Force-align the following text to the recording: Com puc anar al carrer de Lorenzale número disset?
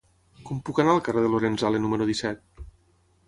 Com 0.45 0.61
puc 0.69 0.79
anar 0.83 0.95
al 0.95 1.01
carrer 1.07 1.21
de 1.25 1.29
Lorenzale 1.33 1.81
número 1.83 2.07
disset? 2.13 2.41